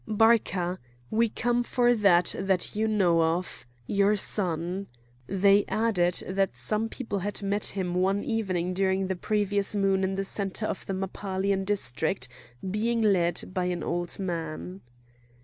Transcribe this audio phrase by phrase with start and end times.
[0.07, 0.79] "Barca!
[1.11, 4.87] we come for that that you know of—your son!"
[5.27, 10.15] They added that some people had met him one evening during the previous moon in
[10.15, 12.29] the centre of the Mappalian district
[12.67, 14.81] being led by an old man.